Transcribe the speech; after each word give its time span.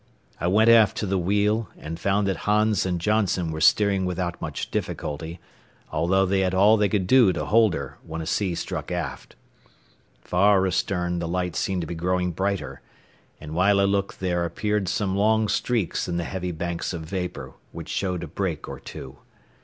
I 0.39 0.47
went 0.47 0.67
aft 0.67 0.97
to 0.97 1.05
the 1.05 1.19
wheel 1.19 1.69
and 1.77 1.99
found 1.99 2.25
that 2.25 2.37
Hans 2.49 2.87
and 2.87 2.99
Johnson 2.99 3.51
were 3.51 3.61
steering 3.61 4.03
without 4.03 4.41
much 4.41 4.71
difficulty, 4.71 5.39
although 5.91 6.25
they 6.25 6.39
had 6.39 6.55
all 6.55 6.75
they 6.75 6.89
could 6.89 7.05
do 7.05 7.31
to 7.33 7.45
hold 7.45 7.75
her 7.75 7.99
when 8.01 8.19
a 8.19 8.25
sea 8.25 8.55
struck 8.55 8.91
aft. 8.91 9.35
Far 10.19 10.65
astern 10.65 11.19
the 11.19 11.27
light 11.27 11.55
seemed 11.55 11.81
to 11.81 11.87
be 11.87 11.93
growing 11.93 12.31
brighter, 12.31 12.81
and 13.39 13.53
while 13.53 13.79
I 13.79 13.83
looked 13.83 14.19
there 14.19 14.43
appeared 14.43 14.89
some 14.89 15.15
long 15.15 15.47
streaks 15.47 16.07
in 16.07 16.17
the 16.17 16.23
heavy 16.23 16.51
banks 16.51 16.93
of 16.93 17.01
vapor 17.03 17.53
which 17.71 17.89
showed 17.89 18.23
a 18.23 18.27
break 18.27 18.67
or 18.67 18.79
two. 18.79 19.19